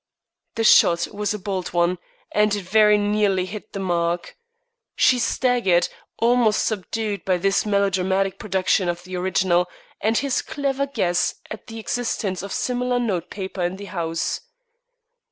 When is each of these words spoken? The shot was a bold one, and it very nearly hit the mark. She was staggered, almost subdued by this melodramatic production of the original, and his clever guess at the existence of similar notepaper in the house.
The 0.55 0.63
shot 0.63 1.09
was 1.13 1.31
a 1.31 1.37
bold 1.37 1.73
one, 1.73 1.99
and 2.31 2.55
it 2.55 2.63
very 2.63 2.97
nearly 2.97 3.45
hit 3.45 3.71
the 3.71 3.79
mark. 3.79 4.35
She 4.95 5.17
was 5.17 5.23
staggered, 5.23 5.89
almost 6.17 6.65
subdued 6.65 7.23
by 7.23 7.37
this 7.37 7.67
melodramatic 7.67 8.39
production 8.39 8.89
of 8.89 9.03
the 9.03 9.15
original, 9.17 9.69
and 10.01 10.17
his 10.17 10.41
clever 10.41 10.87
guess 10.87 11.35
at 11.51 11.67
the 11.67 11.77
existence 11.77 12.41
of 12.41 12.51
similar 12.51 12.97
notepaper 12.99 13.61
in 13.61 13.75
the 13.75 13.85
house. 13.93 14.41